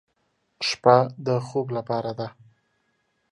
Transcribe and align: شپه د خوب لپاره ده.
شپه 0.67 0.97
د 1.25 1.27
خوب 1.47 1.67
لپاره 1.77 2.11
ده. 2.19 2.27